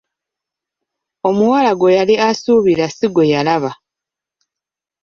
[1.27, 3.71] Omuwala gwe yali asuubira si gwe yalaba!